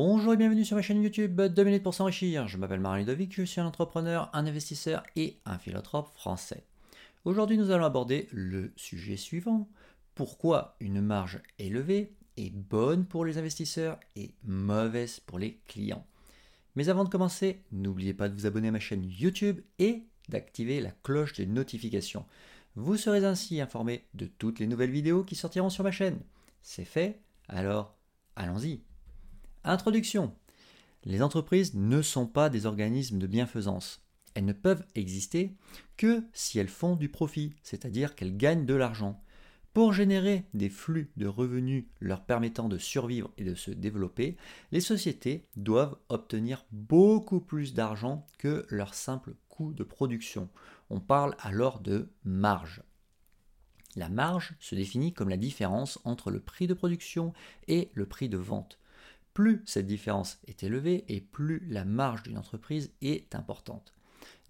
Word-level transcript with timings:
Bonjour 0.00 0.32
et 0.32 0.36
bienvenue 0.36 0.64
sur 0.64 0.76
ma 0.76 0.82
chaîne 0.82 1.02
YouTube 1.02 1.40
2 1.40 1.64
minutes 1.64 1.82
pour 1.82 1.92
s'enrichir. 1.92 2.46
Je 2.46 2.56
m'appelle 2.56 2.78
Marie 2.78 3.00
Ludovic, 3.00 3.34
je 3.34 3.42
suis 3.42 3.60
un 3.60 3.66
entrepreneur, 3.66 4.30
un 4.32 4.46
investisseur 4.46 5.02
et 5.16 5.40
un 5.44 5.58
philanthrope 5.58 6.14
français. 6.14 6.62
Aujourd'hui, 7.24 7.58
nous 7.58 7.72
allons 7.72 7.84
aborder 7.84 8.28
le 8.30 8.72
sujet 8.76 9.16
suivant. 9.16 9.68
Pourquoi 10.14 10.76
une 10.78 11.00
marge 11.00 11.42
élevée 11.58 12.12
est 12.36 12.54
bonne 12.54 13.06
pour 13.06 13.24
les 13.24 13.38
investisseurs 13.38 13.98
et 14.14 14.36
mauvaise 14.44 15.18
pour 15.18 15.40
les 15.40 15.58
clients? 15.66 16.06
Mais 16.76 16.90
avant 16.90 17.02
de 17.02 17.10
commencer, 17.10 17.64
n'oubliez 17.72 18.14
pas 18.14 18.28
de 18.28 18.34
vous 18.36 18.46
abonner 18.46 18.68
à 18.68 18.70
ma 18.70 18.78
chaîne 18.78 19.02
YouTube 19.04 19.60
et 19.80 20.04
d'activer 20.28 20.80
la 20.80 20.92
cloche 21.02 21.32
de 21.32 21.44
notification. 21.44 22.24
Vous 22.76 22.96
serez 22.96 23.24
ainsi 23.24 23.60
informé 23.60 24.04
de 24.14 24.26
toutes 24.26 24.60
les 24.60 24.68
nouvelles 24.68 24.92
vidéos 24.92 25.24
qui 25.24 25.34
sortiront 25.34 25.70
sur 25.70 25.82
ma 25.82 25.90
chaîne. 25.90 26.20
C'est 26.62 26.84
fait, 26.84 27.18
alors 27.48 27.98
allons-y. 28.36 28.84
Introduction. 29.68 30.34
Les 31.04 31.20
entreprises 31.20 31.74
ne 31.74 32.00
sont 32.00 32.26
pas 32.26 32.48
des 32.48 32.64
organismes 32.64 33.18
de 33.18 33.26
bienfaisance. 33.26 34.00
Elles 34.32 34.46
ne 34.46 34.54
peuvent 34.54 34.86
exister 34.94 35.52
que 35.98 36.24
si 36.32 36.58
elles 36.58 36.68
font 36.68 36.96
du 36.96 37.10
profit, 37.10 37.52
c'est-à-dire 37.62 38.14
qu'elles 38.14 38.38
gagnent 38.38 38.64
de 38.64 38.72
l'argent. 38.72 39.22
Pour 39.74 39.92
générer 39.92 40.46
des 40.54 40.70
flux 40.70 41.12
de 41.18 41.26
revenus 41.26 41.84
leur 42.00 42.24
permettant 42.24 42.70
de 42.70 42.78
survivre 42.78 43.30
et 43.36 43.44
de 43.44 43.54
se 43.54 43.70
développer, 43.70 44.38
les 44.72 44.80
sociétés 44.80 45.46
doivent 45.56 45.98
obtenir 46.08 46.64
beaucoup 46.72 47.40
plus 47.40 47.74
d'argent 47.74 48.26
que 48.38 48.64
leur 48.70 48.94
simple 48.94 49.34
coût 49.50 49.74
de 49.74 49.84
production. 49.84 50.48
On 50.88 50.98
parle 50.98 51.36
alors 51.40 51.80
de 51.80 52.08
marge. 52.24 52.82
La 53.96 54.08
marge 54.08 54.54
se 54.60 54.74
définit 54.74 55.12
comme 55.12 55.28
la 55.28 55.36
différence 55.36 55.98
entre 56.04 56.30
le 56.30 56.40
prix 56.40 56.66
de 56.66 56.72
production 56.72 57.34
et 57.66 57.90
le 57.92 58.06
prix 58.06 58.30
de 58.30 58.38
vente. 58.38 58.78
Plus 59.38 59.62
cette 59.66 59.86
différence 59.86 60.40
est 60.48 60.64
élevée 60.64 61.04
et 61.06 61.20
plus 61.20 61.64
la 61.68 61.84
marge 61.84 62.24
d'une 62.24 62.38
entreprise 62.38 62.90
est 63.02 63.36
importante. 63.36 63.94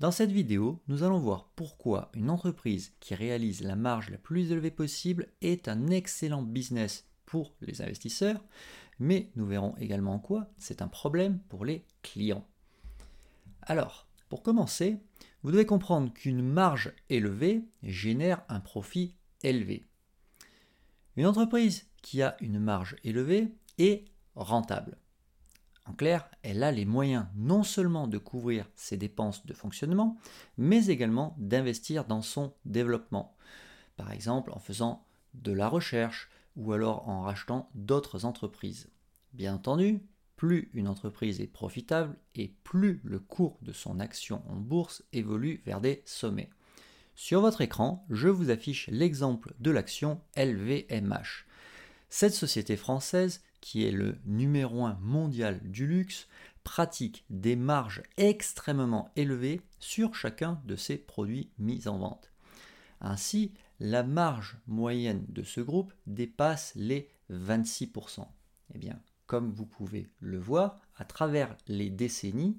Dans 0.00 0.10
cette 0.10 0.32
vidéo, 0.32 0.80
nous 0.88 1.02
allons 1.02 1.18
voir 1.18 1.50
pourquoi 1.56 2.10
une 2.14 2.30
entreprise 2.30 2.94
qui 2.98 3.14
réalise 3.14 3.62
la 3.62 3.76
marge 3.76 4.08
la 4.08 4.16
plus 4.16 4.50
élevée 4.50 4.70
possible 4.70 5.28
est 5.42 5.68
un 5.68 5.88
excellent 5.88 6.40
business 6.40 7.04
pour 7.26 7.52
les 7.60 7.82
investisseurs, 7.82 8.42
mais 8.98 9.28
nous 9.36 9.44
verrons 9.44 9.74
également 9.76 10.14
en 10.14 10.18
quoi 10.18 10.48
c'est 10.56 10.80
un 10.80 10.88
problème 10.88 11.38
pour 11.50 11.66
les 11.66 11.84
clients. 12.00 12.46
Alors, 13.60 14.06
pour 14.30 14.42
commencer, 14.42 14.96
vous 15.42 15.50
devez 15.50 15.66
comprendre 15.66 16.14
qu'une 16.14 16.40
marge 16.40 16.94
élevée 17.10 17.62
génère 17.82 18.40
un 18.48 18.60
profit 18.60 19.12
élevé. 19.42 19.84
Une 21.16 21.26
entreprise 21.26 21.88
qui 22.00 22.22
a 22.22 22.38
une 22.40 22.58
marge 22.58 22.96
élevée 23.04 23.52
est 23.76 24.06
rentable. 24.38 24.96
En 25.86 25.92
clair, 25.92 26.28
elle 26.42 26.62
a 26.62 26.70
les 26.70 26.84
moyens 26.84 27.26
non 27.34 27.62
seulement 27.62 28.06
de 28.06 28.18
couvrir 28.18 28.68
ses 28.76 28.96
dépenses 28.96 29.46
de 29.46 29.54
fonctionnement, 29.54 30.18
mais 30.58 30.86
également 30.86 31.34
d'investir 31.38 32.04
dans 32.04 32.22
son 32.22 32.52
développement. 32.64 33.34
Par 33.96 34.12
exemple 34.12 34.52
en 34.52 34.58
faisant 34.58 35.04
de 35.34 35.52
la 35.52 35.68
recherche 35.68 36.30
ou 36.56 36.72
alors 36.72 37.08
en 37.08 37.22
rachetant 37.22 37.70
d'autres 37.74 38.24
entreprises. 38.24 38.90
Bien 39.32 39.54
entendu, 39.54 40.02
plus 40.36 40.70
une 40.74 40.88
entreprise 40.88 41.40
est 41.40 41.46
profitable 41.46 42.16
et 42.34 42.54
plus 42.64 43.00
le 43.02 43.18
cours 43.18 43.58
de 43.62 43.72
son 43.72 43.98
action 43.98 44.42
en 44.48 44.56
bourse 44.56 45.02
évolue 45.12 45.62
vers 45.64 45.80
des 45.80 46.02
sommets. 46.04 46.50
Sur 47.14 47.40
votre 47.40 47.62
écran, 47.62 48.06
je 48.10 48.28
vous 48.28 48.50
affiche 48.50 48.88
l'exemple 48.92 49.54
de 49.58 49.70
l'action 49.70 50.20
LVMH. 50.36 51.46
Cette 52.10 52.34
société 52.34 52.76
française 52.76 53.42
qui 53.60 53.84
est 53.84 53.92
le 53.92 54.18
numéro 54.24 54.84
1 54.84 54.98
mondial 55.00 55.60
du 55.62 55.86
luxe, 55.86 56.28
pratique 56.64 57.24
des 57.30 57.56
marges 57.56 58.02
extrêmement 58.16 59.10
élevées 59.16 59.62
sur 59.78 60.14
chacun 60.14 60.60
de 60.66 60.76
ses 60.76 60.98
produits 60.98 61.50
mis 61.58 61.88
en 61.88 61.98
vente. 61.98 62.30
Ainsi, 63.00 63.52
la 63.80 64.02
marge 64.02 64.58
moyenne 64.66 65.24
de 65.28 65.42
ce 65.42 65.60
groupe 65.60 65.92
dépasse 66.06 66.72
les 66.74 67.08
26%. 67.30 68.26
Eh 68.74 68.78
bien, 68.78 69.00
comme 69.26 69.52
vous 69.52 69.66
pouvez 69.66 70.10
le 70.20 70.38
voir, 70.38 70.80
à 70.96 71.04
travers 71.04 71.56
les 71.68 71.90
décennies, 71.90 72.58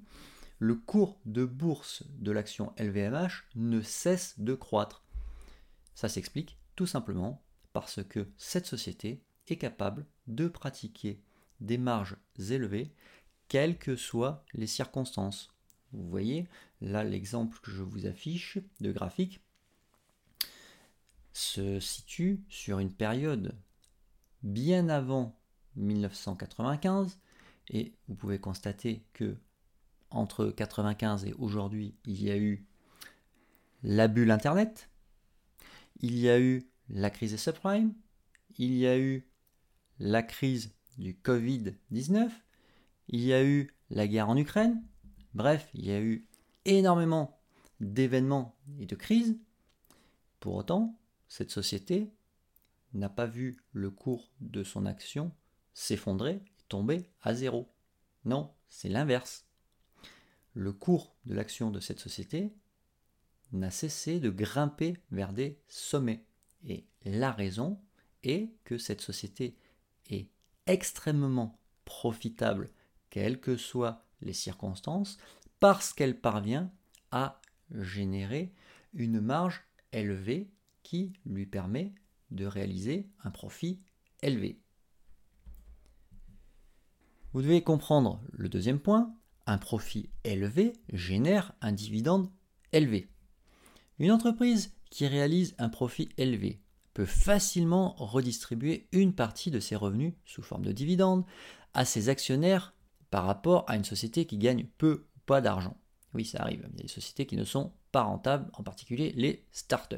le 0.58 0.74
cours 0.74 1.18
de 1.24 1.44
bourse 1.44 2.04
de 2.18 2.32
l'action 2.32 2.72
LVMH 2.78 3.44
ne 3.54 3.80
cesse 3.80 4.38
de 4.38 4.54
croître. 4.54 5.04
Ça 5.94 6.08
s'explique 6.08 6.58
tout 6.76 6.86
simplement 6.86 7.42
parce 7.72 8.02
que 8.04 8.26
cette 8.36 8.66
société 8.66 9.22
capable 9.56 10.06
de 10.26 10.48
pratiquer 10.48 11.20
des 11.60 11.78
marges 11.78 12.16
élevées, 12.38 12.92
quelles 13.48 13.78
que 13.78 13.96
soient 13.96 14.44
les 14.54 14.66
circonstances. 14.66 15.52
Vous 15.92 16.08
voyez, 16.08 16.46
là 16.80 17.04
l'exemple 17.04 17.58
que 17.60 17.70
je 17.70 17.82
vous 17.82 18.06
affiche 18.06 18.58
de 18.80 18.92
graphique 18.92 19.40
se 21.32 21.80
situe 21.80 22.44
sur 22.48 22.78
une 22.78 22.92
période 22.92 23.56
bien 24.42 24.88
avant 24.88 25.38
1995 25.76 27.18
et 27.68 27.94
vous 28.08 28.14
pouvez 28.14 28.38
constater 28.38 29.04
que 29.12 29.36
entre 30.10 30.46
95 30.46 31.24
et 31.24 31.34
aujourd'hui, 31.34 31.94
il 32.04 32.22
y 32.22 32.30
a 32.30 32.36
eu 32.36 32.66
la 33.82 34.08
bulle 34.08 34.30
internet, 34.30 34.90
il 36.00 36.18
y 36.18 36.28
a 36.28 36.40
eu 36.40 36.68
la 36.88 37.10
crise 37.10 37.30
des 37.30 37.38
subprimes, 37.38 37.94
il 38.58 38.74
y 38.74 38.86
a 38.86 38.98
eu 38.98 39.29
la 40.00 40.22
crise 40.22 40.72
du 40.98 41.14
Covid-19, 41.14 42.30
il 43.08 43.20
y 43.20 43.32
a 43.32 43.44
eu 43.44 43.72
la 43.90 44.08
guerre 44.08 44.28
en 44.28 44.36
Ukraine, 44.36 44.82
bref, 45.34 45.68
il 45.74 45.86
y 45.86 45.92
a 45.92 46.00
eu 46.00 46.26
énormément 46.64 47.38
d'événements 47.80 48.56
et 48.78 48.86
de 48.86 48.96
crises. 48.96 49.38
Pour 50.40 50.54
autant, 50.54 50.98
cette 51.28 51.50
société 51.50 52.10
n'a 52.94 53.08
pas 53.08 53.26
vu 53.26 53.58
le 53.72 53.90
cours 53.90 54.30
de 54.40 54.64
son 54.64 54.86
action 54.86 55.32
s'effondrer 55.74 56.42
tomber 56.68 57.10
à 57.22 57.34
zéro. 57.34 57.70
Non, 58.24 58.54
c'est 58.68 58.88
l'inverse. 58.88 59.46
Le 60.54 60.72
cours 60.72 61.14
de 61.26 61.34
l'action 61.34 61.70
de 61.70 61.80
cette 61.80 62.00
société 62.00 62.54
n'a 63.52 63.70
cessé 63.70 64.18
de 64.18 64.30
grimper 64.30 64.96
vers 65.10 65.32
des 65.32 65.60
sommets. 65.68 66.24
Et 66.64 66.86
la 67.04 67.32
raison 67.32 67.80
est 68.22 68.50
que 68.64 68.78
cette 68.78 69.00
société 69.00 69.56
extrêmement 70.66 71.58
profitable, 71.84 72.70
quelles 73.10 73.40
que 73.40 73.56
soient 73.56 74.04
les 74.20 74.32
circonstances, 74.32 75.18
parce 75.58 75.92
qu'elle 75.92 76.20
parvient 76.20 76.72
à 77.10 77.40
générer 77.70 78.52
une 78.94 79.20
marge 79.20 79.62
élevée 79.92 80.50
qui 80.82 81.12
lui 81.26 81.46
permet 81.46 81.92
de 82.30 82.46
réaliser 82.46 83.08
un 83.24 83.30
profit 83.30 83.80
élevé. 84.22 84.60
Vous 87.32 87.42
devez 87.42 87.62
comprendre 87.62 88.20
le 88.32 88.48
deuxième 88.48 88.80
point, 88.80 89.14
un 89.46 89.58
profit 89.58 90.10
élevé 90.24 90.72
génère 90.92 91.52
un 91.60 91.72
dividende 91.72 92.30
élevé. 92.72 93.08
Une 93.98 94.12
entreprise 94.12 94.72
qui 94.90 95.06
réalise 95.06 95.54
un 95.58 95.68
profit 95.68 96.08
élevé 96.16 96.60
peut 96.94 97.06
facilement 97.06 97.94
redistribuer 97.96 98.88
une 98.92 99.14
partie 99.14 99.50
de 99.50 99.60
ses 99.60 99.76
revenus 99.76 100.14
sous 100.24 100.42
forme 100.42 100.64
de 100.64 100.72
dividendes 100.72 101.24
à 101.74 101.84
ses 101.84 102.08
actionnaires 102.08 102.74
par 103.10 103.24
rapport 103.24 103.64
à 103.68 103.76
une 103.76 103.84
société 103.84 104.26
qui 104.26 104.38
gagne 104.38 104.66
peu 104.78 105.06
ou 105.16 105.20
pas 105.26 105.40
d'argent. 105.40 105.76
Oui, 106.14 106.24
ça 106.24 106.42
arrive. 106.42 106.66
Il 106.72 106.78
y 106.78 106.80
a 106.80 106.82
des 106.82 106.88
sociétés 106.88 107.26
qui 107.26 107.36
ne 107.36 107.44
sont 107.44 107.72
pas 107.92 108.02
rentables, 108.02 108.50
en 108.54 108.62
particulier 108.62 109.12
les 109.16 109.44
startups. 109.52 109.96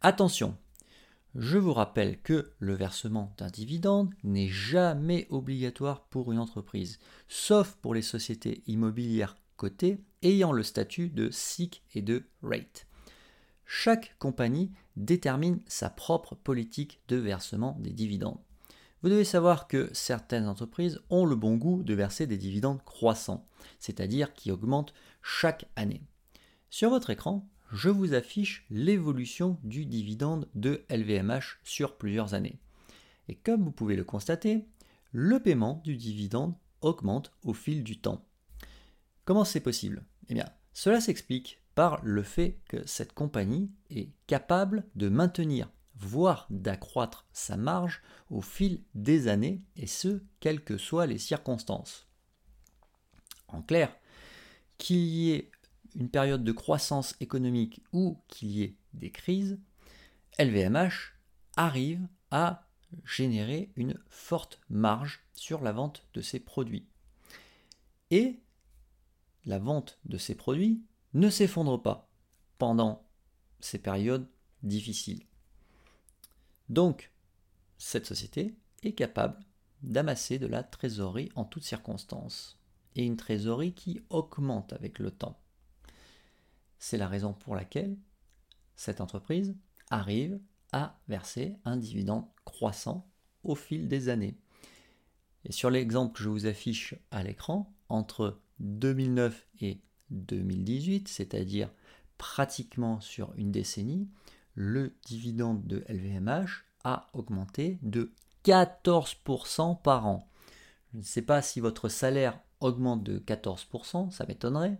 Attention, 0.00 0.56
je 1.34 1.58
vous 1.58 1.72
rappelle 1.72 2.20
que 2.20 2.52
le 2.58 2.74
versement 2.74 3.34
d'un 3.36 3.48
dividende 3.48 4.14
n'est 4.22 4.48
jamais 4.48 5.26
obligatoire 5.30 6.02
pour 6.06 6.32
une 6.32 6.38
entreprise, 6.38 6.98
sauf 7.28 7.76
pour 7.76 7.94
les 7.94 8.02
sociétés 8.02 8.62
immobilières 8.66 9.36
cotées 9.56 9.98
ayant 10.22 10.52
le 10.52 10.62
statut 10.62 11.08
de 11.08 11.30
SIC 11.30 11.82
et 11.94 12.02
de 12.02 12.24
RATE. 12.42 12.86
Chaque 13.66 14.16
compagnie 14.18 14.72
détermine 14.98 15.60
sa 15.66 15.90
propre 15.90 16.34
politique 16.34 17.00
de 17.08 17.16
versement 17.16 17.76
des 17.80 17.92
dividendes. 17.92 18.38
Vous 19.02 19.08
devez 19.08 19.24
savoir 19.24 19.68
que 19.68 19.88
certaines 19.92 20.48
entreprises 20.48 21.00
ont 21.08 21.24
le 21.24 21.36
bon 21.36 21.56
goût 21.56 21.82
de 21.82 21.94
verser 21.94 22.26
des 22.26 22.36
dividendes 22.36 22.82
croissants, 22.84 23.46
c'est-à-dire 23.78 24.34
qui 24.34 24.50
augmentent 24.50 24.92
chaque 25.22 25.66
année. 25.76 26.02
Sur 26.68 26.90
votre 26.90 27.10
écran, 27.10 27.48
je 27.72 27.90
vous 27.90 28.14
affiche 28.14 28.66
l'évolution 28.70 29.58
du 29.62 29.86
dividende 29.86 30.48
de 30.54 30.84
LVMH 30.90 31.60
sur 31.62 31.96
plusieurs 31.96 32.34
années. 32.34 32.58
Et 33.28 33.36
comme 33.36 33.62
vous 33.62 33.72
pouvez 33.72 33.94
le 33.94 34.04
constater, 34.04 34.66
le 35.12 35.40
paiement 35.40 35.80
du 35.84 35.96
dividende 35.96 36.54
augmente 36.80 37.32
au 37.44 37.54
fil 37.54 37.84
du 37.84 38.00
temps. 38.00 38.26
Comment 39.24 39.44
c'est 39.44 39.60
possible? 39.60 40.04
Eh 40.28 40.34
bien, 40.34 40.48
cela 40.72 41.00
s'explique 41.00 41.60
le 42.02 42.22
fait 42.22 42.58
que 42.68 42.84
cette 42.86 43.12
compagnie 43.12 43.70
est 43.90 44.10
capable 44.26 44.84
de 44.96 45.08
maintenir 45.08 45.70
voire 45.94 46.46
d'accroître 46.50 47.26
sa 47.32 47.56
marge 47.56 48.02
au 48.30 48.40
fil 48.40 48.82
des 48.94 49.28
années, 49.28 49.62
et 49.76 49.86
ce, 49.86 50.22
quelles 50.40 50.62
que 50.62 50.78
soient 50.78 51.06
les 51.06 51.18
circonstances. 51.18 52.06
En 53.48 53.62
clair, 53.62 53.94
qu'il 54.76 54.98
y 54.98 55.32
ait 55.32 55.50
une 55.94 56.08
période 56.08 56.44
de 56.44 56.52
croissance 56.52 57.16
économique 57.20 57.80
ou 57.92 58.20
qu'il 58.28 58.50
y 58.50 58.62
ait 58.62 58.76
des 58.94 59.10
crises, 59.10 59.58
LVMH 60.38 61.14
arrive 61.56 62.06
à 62.30 62.68
générer 63.04 63.72
une 63.74 63.98
forte 64.08 64.60
marge 64.68 65.24
sur 65.34 65.62
la 65.62 65.72
vente 65.72 66.06
de 66.14 66.20
ses 66.20 66.38
produits. 66.38 66.86
Et 68.10 68.38
la 69.44 69.58
vente 69.58 69.98
de 70.04 70.18
ces 70.18 70.34
produits 70.34 70.82
ne 71.14 71.30
s'effondre 71.30 71.80
pas 71.80 72.08
pendant 72.58 73.08
ces 73.60 73.78
périodes 73.78 74.28
difficiles. 74.62 75.24
Donc, 76.68 77.12
cette 77.78 78.06
société 78.06 78.56
est 78.82 78.92
capable 78.92 79.38
d'amasser 79.82 80.38
de 80.38 80.46
la 80.46 80.62
trésorerie 80.62 81.30
en 81.34 81.44
toutes 81.44 81.64
circonstances, 81.64 82.58
et 82.96 83.04
une 83.04 83.16
trésorerie 83.16 83.74
qui 83.74 84.00
augmente 84.10 84.72
avec 84.72 84.98
le 84.98 85.10
temps. 85.10 85.40
C'est 86.78 86.98
la 86.98 87.08
raison 87.08 87.32
pour 87.32 87.54
laquelle 87.54 87.96
cette 88.76 89.00
entreprise 89.00 89.56
arrive 89.90 90.40
à 90.72 90.98
verser 91.08 91.56
un 91.64 91.76
dividende 91.76 92.26
croissant 92.44 93.08
au 93.44 93.54
fil 93.54 93.88
des 93.88 94.08
années. 94.08 94.36
Et 95.44 95.52
sur 95.52 95.70
l'exemple 95.70 96.16
que 96.16 96.22
je 96.22 96.28
vous 96.28 96.46
affiche 96.46 96.94
à 97.10 97.22
l'écran, 97.22 97.72
entre 97.88 98.40
2009 98.58 99.46
et 99.60 99.80
2018, 100.10 101.08
c'est-à-dire 101.08 101.70
pratiquement 102.16 103.00
sur 103.00 103.32
une 103.36 103.52
décennie, 103.52 104.08
le 104.54 104.94
dividende 105.06 105.66
de 105.66 105.84
LVMH 105.88 106.64
a 106.84 107.08
augmenté 107.12 107.78
de 107.82 108.12
14% 108.44 109.80
par 109.82 110.06
an. 110.06 110.28
Je 110.92 110.98
ne 110.98 111.02
sais 111.02 111.22
pas 111.22 111.42
si 111.42 111.60
votre 111.60 111.88
salaire 111.88 112.40
augmente 112.60 113.04
de 113.04 113.18
14%, 113.18 114.10
ça 114.10 114.26
m'étonnerait. 114.26 114.78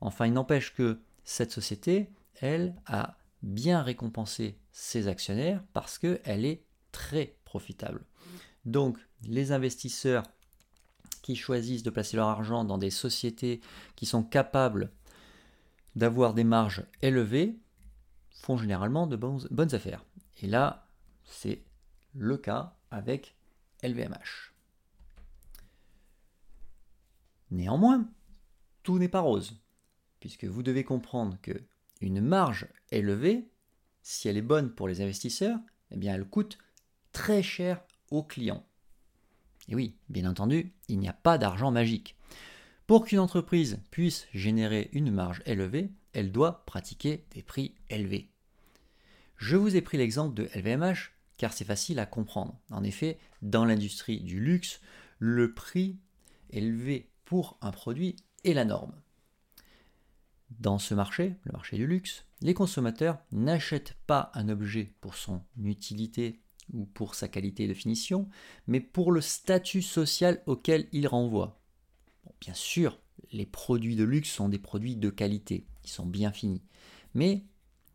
Enfin, 0.00 0.26
il 0.26 0.32
n'empêche 0.32 0.74
que 0.74 1.00
cette 1.24 1.52
société, 1.52 2.10
elle, 2.40 2.74
a 2.86 3.18
bien 3.42 3.82
récompensé 3.82 4.58
ses 4.72 5.08
actionnaires 5.08 5.62
parce 5.72 5.98
qu'elle 5.98 6.44
est 6.44 6.64
très 6.92 7.36
profitable. 7.44 8.04
Donc, 8.64 8.98
les 9.22 9.52
investisseurs 9.52 10.24
qui 11.22 11.36
choisissent 11.36 11.82
de 11.82 11.90
placer 11.90 12.16
leur 12.16 12.28
argent 12.28 12.64
dans 12.64 12.78
des 12.78 12.90
sociétés 12.90 13.60
qui 13.96 14.06
sont 14.06 14.22
capables 14.22 14.92
d'avoir 15.96 16.34
des 16.34 16.44
marges 16.44 16.84
élevées 17.02 17.58
font 18.30 18.56
généralement 18.56 19.06
de 19.06 19.16
bonnes 19.16 19.74
affaires. 19.74 20.04
Et 20.42 20.46
là, 20.46 20.88
c'est 21.24 21.64
le 22.14 22.36
cas 22.36 22.76
avec 22.90 23.36
LVMH. 23.82 24.52
Néanmoins, 27.50 28.08
tout 28.82 28.98
n'est 28.98 29.08
pas 29.08 29.20
rose, 29.20 29.60
puisque 30.20 30.44
vous 30.44 30.62
devez 30.62 30.84
comprendre 30.84 31.36
que 31.42 31.52
une 32.00 32.20
marge 32.20 32.68
élevée, 32.90 33.50
si 34.02 34.28
elle 34.28 34.36
est 34.36 34.42
bonne 34.42 34.72
pour 34.74 34.88
les 34.88 35.02
investisseurs, 35.02 35.58
eh 35.90 36.06
elle 36.06 36.24
coûte 36.24 36.58
très 37.12 37.42
cher 37.42 37.82
aux 38.10 38.22
clients. 38.22 38.64
Et 39.70 39.74
oui, 39.74 39.96
bien 40.08 40.28
entendu, 40.28 40.72
il 40.88 40.98
n'y 40.98 41.08
a 41.08 41.12
pas 41.12 41.38
d'argent 41.38 41.70
magique. 41.70 42.16
Pour 42.86 43.04
qu'une 43.04 43.20
entreprise 43.20 43.78
puisse 43.92 44.26
générer 44.34 44.90
une 44.92 45.12
marge 45.12 45.42
élevée, 45.46 45.90
elle 46.12 46.32
doit 46.32 46.64
pratiquer 46.66 47.24
des 47.30 47.42
prix 47.42 47.74
élevés. 47.88 48.30
Je 49.36 49.56
vous 49.56 49.76
ai 49.76 49.80
pris 49.80 49.96
l'exemple 49.96 50.34
de 50.34 50.50
LVMH 50.54 51.12
car 51.38 51.52
c'est 51.52 51.64
facile 51.64 52.00
à 52.00 52.04
comprendre. 52.04 52.58
En 52.70 52.82
effet, 52.82 53.18
dans 53.40 53.64
l'industrie 53.64 54.20
du 54.20 54.40
luxe, 54.40 54.80
le 55.18 55.54
prix 55.54 55.98
élevé 56.50 57.08
pour 57.24 57.56
un 57.62 57.70
produit 57.70 58.16
est 58.44 58.52
la 58.52 58.64
norme. 58.64 58.92
Dans 60.58 60.78
ce 60.78 60.94
marché, 60.94 61.36
le 61.44 61.52
marché 61.52 61.76
du 61.76 61.86
luxe, 61.86 62.26
les 62.42 62.54
consommateurs 62.54 63.18
n'achètent 63.30 63.96
pas 64.06 64.32
un 64.34 64.48
objet 64.48 64.92
pour 65.00 65.14
son 65.14 65.42
utilité 65.62 66.40
ou 66.72 66.84
pour 66.86 67.14
sa 67.14 67.28
qualité 67.28 67.66
de 67.68 67.74
finition, 67.74 68.28
mais 68.66 68.80
pour 68.80 69.12
le 69.12 69.20
statut 69.20 69.82
social 69.82 70.42
auquel 70.46 70.88
il 70.92 71.06
renvoie. 71.06 71.60
bien 72.40 72.54
sûr, 72.54 72.98
les 73.32 73.46
produits 73.46 73.96
de 73.96 74.04
luxe 74.04 74.30
sont 74.30 74.48
des 74.48 74.58
produits 74.58 74.96
de 74.96 75.10
qualité, 75.10 75.66
qui 75.82 75.90
sont 75.90 76.06
bien 76.06 76.32
finis, 76.32 76.62
mais 77.14 77.44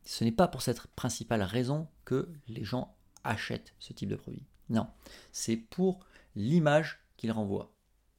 ce 0.04 0.24
n'est 0.24 0.32
pas 0.32 0.48
pour 0.48 0.62
cette 0.62 0.86
principale 0.88 1.42
raison 1.42 1.88
que 2.06 2.30
les 2.48 2.64
gens 2.64 2.96
achètent 3.24 3.74
ce 3.80 3.94
type 3.94 4.10
de 4.10 4.16
produit. 4.16 4.46
Non, 4.70 4.88
c'est 5.32 5.58
pour 5.58 6.06
l'image 6.36 7.00
qu'ils 7.18 7.32
renvoient, 7.32 7.74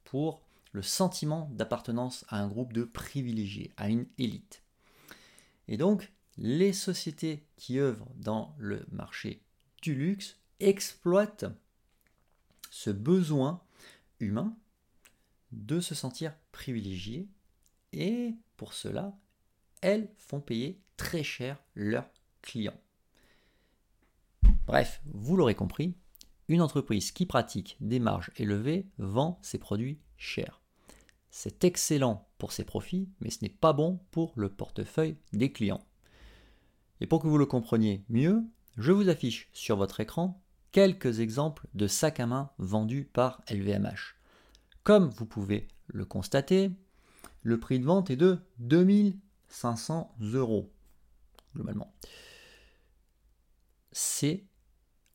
pour 0.05 0.43
le 0.73 0.83
sentiment 0.83 1.49
d'appartenance 1.53 2.25
à 2.29 2.41
un 2.41 2.49
groupe 2.49 2.73
de 2.73 2.85
privilégiés, 2.85 3.73
à 3.77 3.89
une 3.89 4.07
élite. 4.19 4.63
Et 5.69 5.77
donc, 5.77 6.13
les 6.37 6.73
sociétés 6.73 7.47
qui 7.57 7.79
œuvrent 7.79 8.13
dans 8.17 8.55
le 8.59 8.85
marché 8.91 9.43
du 9.83 9.95
luxe 9.95 10.39
exploitent 10.61 11.47
ce 12.71 12.91
besoin 12.91 13.63
humain 14.21 14.57
de 15.53 15.81
se 15.81 15.95
sentir 15.95 16.35
privilégié 16.53 17.29
et 17.93 18.35
pour 18.57 18.75
cela, 18.75 19.17
elles 19.81 20.09
font 20.17 20.41
payer 20.41 20.81
très 20.97 21.23
cher 21.23 21.63
leurs 21.75 22.11
clients. 22.43 22.81
Bref, 24.67 25.01
vous 25.07 25.37
l'aurez 25.37 25.55
compris, 25.55 25.95
une 26.49 26.63
entreprise 26.63 27.13
qui 27.13 27.27
pratique 27.27 27.77
des 27.81 27.99
marges 27.99 28.31
élevées 28.37 28.87
vend 28.99 29.39
ses 29.43 29.59
produits 29.59 30.01
chers. 30.17 30.61
C'est 31.31 31.65
excellent 31.65 32.29
pour 32.39 32.53
ses 32.53 32.65
profits, 32.65 33.09
mais 33.21 33.31
ce 33.31 33.39
n'est 33.43 33.49
pas 33.49 33.73
bon 33.73 34.01
pour 34.11 34.33
le 34.37 34.49
portefeuille 34.49 35.17
des 35.33 35.53
clients. 35.53 35.85
Et 37.01 37.07
pour 37.07 37.21
que 37.21 37.27
vous 37.27 37.39
le 37.39 37.47
compreniez 37.47 38.05
mieux, 38.09 38.43
je 38.77 38.93
vous 38.93 39.09
affiche 39.09 39.49
sur 39.53 39.77
votre 39.77 40.01
écran 40.01 40.43
quelques 40.77 41.21
exemples 41.21 41.67
de 41.73 41.87
sacs 41.87 42.21
à 42.21 42.27
main 42.27 42.51
vendus 42.59 43.09
par 43.11 43.41
LVMH. 43.49 44.15
Comme 44.83 45.09
vous 45.09 45.25
pouvez 45.25 45.69
le 45.87 46.05
constater, 46.05 46.71
le 47.41 47.59
prix 47.59 47.81
de 47.81 47.87
vente 47.87 48.11
est 48.11 48.17
de 48.17 48.39
2500 48.59 50.15
euros, 50.21 50.71
globalement. 51.55 51.95
C'est 53.91 54.45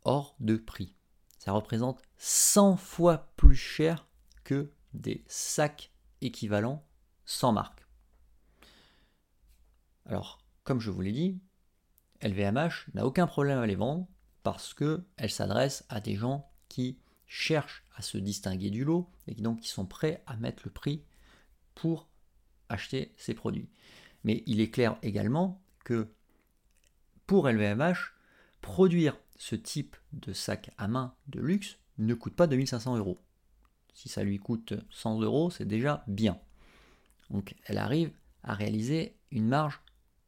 hors 0.03 0.35
de 0.39 0.55
prix. 0.55 0.95
Ça 1.37 1.51
représente 1.51 2.01
100 2.17 2.77
fois 2.77 3.31
plus 3.37 3.55
cher 3.55 4.07
que 4.43 4.71
des 4.95 5.23
sacs 5.27 5.91
équivalents 6.21 6.83
sans 7.23 7.51
marque. 7.51 7.85
Alors, 10.07 10.39
comme 10.63 10.79
je 10.79 10.89
vous 10.89 11.01
l'ai 11.01 11.11
dit, 11.11 11.39
LVMH 12.23 12.89
n'a 12.95 13.05
aucun 13.05 13.27
problème 13.27 13.59
à 13.59 13.67
les 13.67 13.75
vendre 13.75 14.07
parce 14.43 14.73
qu'elle 14.73 15.29
s'adresse 15.29 15.85
à 15.89 16.01
des 16.01 16.15
gens 16.15 16.49
qui 16.69 16.97
cherchent 17.27 17.83
à 17.95 18.01
se 18.01 18.17
distinguer 18.17 18.69
du 18.69 18.83
lot 18.83 19.09
et 19.27 19.35
donc 19.35 19.61
qui 19.61 19.69
sont 19.69 19.85
prêts 19.85 20.23
à 20.25 20.35
mettre 20.37 20.63
le 20.65 20.71
prix 20.71 21.03
pour 21.75 22.09
acheter 22.69 23.13
ces 23.17 23.33
produits. 23.33 23.69
Mais 24.23 24.43
il 24.45 24.59
est 24.59 24.69
clair 24.69 24.97
également 25.01 25.61
que 25.83 26.13
pour 27.27 27.47
LVMH, 27.47 28.13
produire 28.61 29.17
ce 29.37 29.55
type 29.55 29.95
de 30.13 30.33
sac 30.33 30.71
à 30.77 30.87
main 30.87 31.15
de 31.27 31.39
luxe 31.39 31.77
ne 31.97 32.13
coûte 32.13 32.35
pas 32.35 32.47
2500 32.47 32.97
euros. 32.97 33.21
Si 33.93 34.09
ça 34.09 34.23
lui 34.23 34.39
coûte 34.39 34.73
100 34.89 35.21
euros, 35.21 35.49
c'est 35.49 35.65
déjà 35.65 36.03
bien. 36.07 36.39
Donc 37.29 37.55
elle 37.65 37.77
arrive 37.77 38.11
à 38.43 38.53
réaliser 38.53 39.17
une 39.31 39.47
marge 39.47 39.79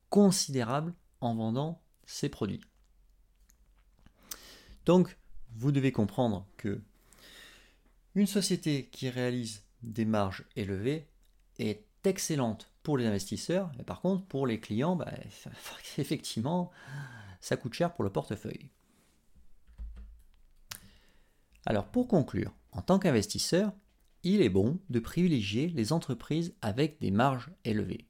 considérable 0.09 0.93
en 1.21 1.35
vendant 1.35 1.81
ses 2.05 2.29
produits. 2.29 2.61
Donc 4.85 5.17
vous 5.55 5.71
devez 5.71 5.91
comprendre 5.91 6.47
que 6.57 6.81
une 8.15 8.27
société 8.27 8.89
qui 8.91 9.09
réalise 9.09 9.63
des 9.81 10.05
marges 10.05 10.45
élevées 10.55 11.07
est 11.57 11.85
excellente 12.03 12.69
pour 12.83 12.97
les 12.97 13.05
investisseurs, 13.05 13.71
mais 13.77 13.83
par 13.83 14.01
contre 14.01 14.25
pour 14.25 14.45
les 14.45 14.59
clients, 14.59 14.95
bah, 14.95 15.11
effectivement, 15.97 16.71
ça 17.39 17.57
coûte 17.57 17.73
cher 17.73 17.93
pour 17.93 18.03
le 18.03 18.11
portefeuille. 18.11 18.69
Alors 21.65 21.85
pour 21.85 22.07
conclure, 22.07 22.53
en 22.71 22.81
tant 22.81 22.99
qu'investisseur, 22.99 23.71
il 24.23 24.41
est 24.41 24.49
bon 24.49 24.79
de 24.89 24.99
privilégier 24.99 25.67
les 25.67 25.93
entreprises 25.93 26.55
avec 26.61 26.99
des 26.99 27.11
marges 27.11 27.51
élevées. 27.63 28.07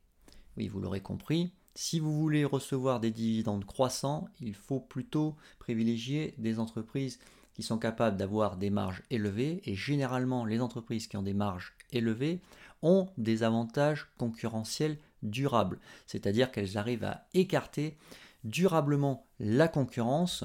Oui, 0.58 0.68
vous 0.68 0.80
l'aurez 0.80 1.02
compris, 1.02 1.54
si 1.76 2.00
vous 2.00 2.14
voulez 2.14 2.46
recevoir 2.46 3.00
des 3.00 3.12
dividendes 3.12 3.66
croissants, 3.66 4.28
il 4.40 4.54
faut 4.54 4.80
plutôt 4.80 5.36
privilégier 5.60 6.36
des 6.38 6.60
entreprises 6.60 7.20
qui 7.54 7.64
sont 7.64 7.78
capables 7.78 8.18
d'avoir 8.18 8.58
des 8.58 8.70
marges 8.70 9.04
élevées 9.10 9.62
et 9.66 9.76
généralement 9.76 10.46
les 10.46 10.60
entreprises 10.60 11.08
qui 11.08 11.18
ont 11.18 11.24
des 11.24 11.34
marges 11.34 11.76
élevées 11.92 12.42
ont 12.82 13.10
des 13.18 13.44
avantages 13.44 14.08
concurrentiels 14.18 14.98
durables, 15.22 15.80
c'est-à-dire 16.06 16.52
qu'elles 16.52 16.78
arrivent 16.78 17.06
à 17.06 17.28
écarter 17.34 17.98
durablement 18.44 19.26
la 19.40 19.68
concurrence 19.68 20.44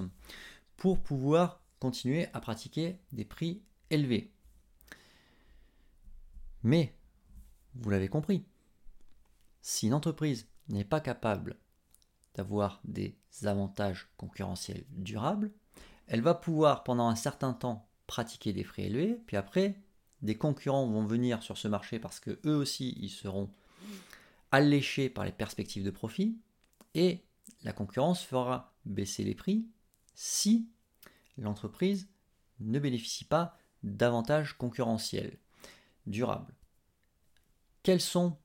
pour 0.77 1.01
pouvoir 1.03 1.61
continuer 1.81 2.29
à 2.33 2.41
pratiquer 2.41 2.99
des 3.13 3.25
prix 3.25 3.63
élevés. 3.91 4.31
Mais, 6.63 6.95
vous 7.75 7.91
l'avez 7.91 8.09
compris, 8.09 8.45
si 9.63 9.87
une 9.87 9.95
entreprise 9.95 10.47
n'est 10.69 10.85
pas 10.85 11.01
capable 11.01 11.59
d'avoir 12.35 12.81
des 12.85 13.17
avantages 13.45 14.09
concurrentiels 14.17 14.85
durables, 14.91 15.51
elle 16.07 16.23
va 16.23 16.35
pouvoir 16.35 16.85
pendant 16.85 17.09
un 17.09 17.17
certain 17.17 17.53
temps 17.53 17.89
pratiquer 18.07 18.53
des 18.53 18.65
prix 18.65 18.85
élevés, 18.85 19.21
puis 19.27 19.37
après, 19.37 19.81
des 20.23 20.37
concurrents 20.37 20.87
vont 20.87 21.05
venir 21.05 21.43
sur 21.43 21.59
ce 21.59 21.69
marché 21.69 21.99
parce 21.99 22.21
que 22.21 22.41
eux 22.47 22.57
aussi, 22.57 22.97
ils 22.99 23.11
seront 23.11 23.51
alléchés 24.51 25.11
par 25.11 25.25
les 25.25 25.33
perspectives 25.33 25.85
de 25.85 25.91
profit, 25.91 26.39
et 26.95 27.25
la 27.63 27.73
concurrence 27.73 28.23
fera 28.23 28.75
baisser 28.85 29.25
les 29.25 29.35
prix 29.35 29.67
si 30.15 30.69
l'entreprise 31.37 32.09
ne 32.61 32.79
bénéficie 32.79 33.25
pas 33.25 33.57
d'avantages 33.83 34.57
concurrentiels 34.57 35.39
durables. 36.07 36.55
Quels 37.83 38.01
sont 38.01 38.37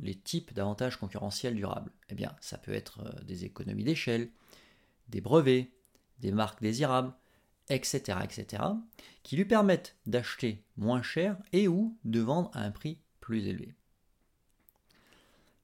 les 0.00 0.14
types 0.14 0.52
d'avantages 0.52 0.96
concurrentiels 0.96 1.54
durables 1.54 1.92
Eh 2.10 2.14
bien, 2.14 2.34
ça 2.40 2.58
peut 2.58 2.72
être 2.72 3.00
euh, 3.00 3.22
des 3.24 3.44
économies 3.44 3.84
d'échelle, 3.84 4.30
des 5.08 5.20
brevets, 5.20 5.70
des 6.20 6.32
marques 6.32 6.62
désirables, 6.62 7.12
etc., 7.68 8.18
etc., 8.22 8.62
qui 9.22 9.36
lui 9.36 9.44
permettent 9.44 9.96
d'acheter 10.06 10.62
moins 10.76 11.02
cher 11.02 11.36
et 11.52 11.68
ou 11.68 11.96
de 12.04 12.20
vendre 12.20 12.50
à 12.54 12.60
un 12.60 12.70
prix 12.70 12.98
plus 13.20 13.46
élevé. 13.46 13.74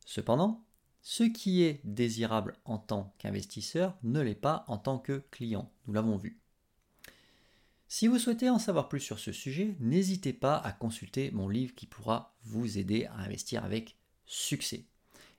Cependant, 0.06 0.64
ce 1.02 1.24
qui 1.24 1.62
est 1.62 1.80
désirable 1.84 2.56
en 2.64 2.78
tant 2.78 3.14
qu'investisseur 3.18 3.96
ne 4.02 4.20
l'est 4.20 4.34
pas 4.34 4.64
en 4.68 4.76
tant 4.76 4.98
que 4.98 5.22
client, 5.30 5.70
nous 5.86 5.94
l'avons 5.94 6.16
vu. 6.16 6.38
Si 7.88 8.06
vous 8.06 8.18
souhaitez 8.18 8.48
en 8.50 8.58
savoir 8.58 8.88
plus 8.88 9.00
sur 9.00 9.18
ce 9.18 9.32
sujet, 9.32 9.76
n'hésitez 9.80 10.32
pas 10.32 10.56
à 10.56 10.72
consulter 10.72 11.30
mon 11.32 11.48
livre 11.48 11.74
qui 11.74 11.86
pourra 11.86 12.36
vous 12.44 12.78
aider 12.78 13.06
à 13.06 13.16
investir 13.16 13.64
avec 13.64 13.96
succès. 14.30 14.84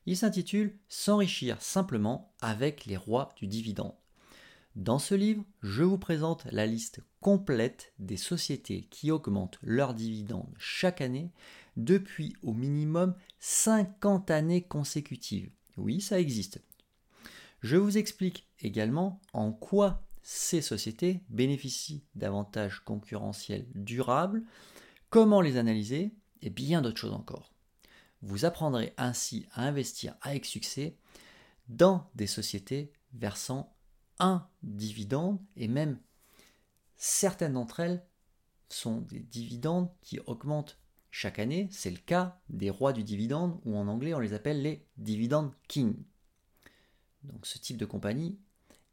Il 0.06 0.18
s'intitule 0.18 0.78
S'enrichir 0.90 1.62
simplement 1.62 2.34
avec 2.42 2.86
les 2.86 2.98
rois 2.98 3.30
du 3.38 3.48
dividende. 3.48 3.96
Dans 4.76 5.00
ce 5.00 5.16
livre, 5.16 5.44
je 5.62 5.84
vous 5.84 5.98
présente 5.98 6.46
la 6.52 6.66
liste 6.66 7.02
complète 7.20 7.94
des 8.00 8.18
sociétés 8.18 8.88
qui 8.90 9.12
augmentent 9.12 9.60
leurs 9.62 9.94
dividendes 9.94 10.54
chaque 10.58 11.02
année 11.02 11.32
depuis 11.78 12.36
au 12.42 12.54
minimum 12.54 13.16
50 13.40 14.32
années 14.32 14.62
consécutives. 14.62 15.50
Oui, 15.78 16.02
ça 16.02 16.20
existe. 16.20 16.62
Je 17.62 17.78
vous 17.78 17.98
explique 17.98 18.48
également 18.60 19.22
en 19.34 19.52
quoi 19.52 20.04
ces 20.24 20.62
sociétés 20.62 21.22
bénéficient 21.30 22.04
d'avantages 22.16 22.82
concurrentiels 22.84 23.68
durables, 23.76 24.44
comment 25.10 25.42
les 25.42 25.58
analyser 25.58 26.12
et 26.42 26.50
bien 26.50 26.82
d'autres 26.82 27.00
choses 27.00 27.14
encore. 27.14 27.52
Vous 28.22 28.46
apprendrez 28.46 28.94
ainsi 28.98 29.48
à 29.52 29.66
investir 29.68 30.16
avec 30.22 30.46
succès 30.46 30.98
dans 31.70 32.10
des 32.16 32.28
sociétés 32.28 32.92
versant 33.14 33.76
un 34.20 34.48
dividende 34.62 35.40
et 35.56 35.68
même 35.68 36.00
certaines 36.96 37.54
d'entre 37.54 37.80
elles 37.80 38.06
sont 38.70 39.02
des 39.02 39.20
dividendes 39.20 39.90
qui 40.02 40.20
augmentent 40.28 40.78
chaque 41.10 41.40
année. 41.40 41.68
C'est 41.72 41.90
le 41.90 41.98
cas 41.98 42.40
des 42.50 42.70
rois 42.70 42.94
du 42.94 43.04
dividende 43.04 43.60
ou 43.66 43.76
en 43.76 43.88
anglais 43.88 44.14
on 44.14 44.20
les 44.20 44.34
appelle 44.34 44.62
les 44.62 44.86
dividend 44.98 45.52
kings. 45.68 46.04
Donc 47.24 47.46
ce 47.46 47.58
type 47.58 47.78
de 47.78 47.86
compagnie 47.86 48.40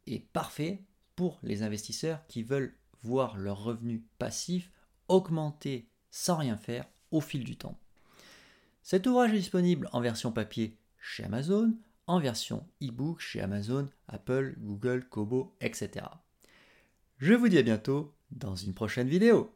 est 0.06 0.20
parfait 0.20 0.82
pour 1.16 1.38
les 1.42 1.62
investisseurs 1.62 2.26
qui 2.26 2.42
veulent 2.42 2.76
voir 3.02 3.37
leurs 3.37 3.62
revenus 3.62 4.02
passifs 4.18 4.70
augmenter 5.08 5.88
sans 6.11 6.37
rien 6.37 6.56
faire 6.56 6.88
au 7.11 7.20
fil 7.20 7.44
du 7.44 7.56
temps. 7.56 7.78
Cet 8.90 9.07
ouvrage 9.07 9.35
est 9.35 9.37
disponible 9.37 9.87
en 9.92 10.00
version 10.00 10.33
papier 10.33 10.78
chez 10.99 11.23
Amazon, 11.23 11.76
en 12.07 12.21
version 12.21 12.66
e-book 12.83 13.21
chez 13.21 13.42
Amazon, 13.42 13.90
Apple, 14.07 14.54
Google, 14.61 15.07
Kobo, 15.11 15.54
etc. 15.61 16.07
Je 17.18 17.35
vous 17.35 17.50
dis 17.50 17.59
à 17.59 17.62
bientôt 17.62 18.14
dans 18.30 18.57
une 18.57 18.73
prochaine 18.73 19.09
vidéo. 19.09 19.54